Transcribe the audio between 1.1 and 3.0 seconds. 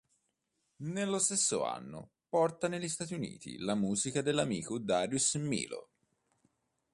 stesso anno porta negli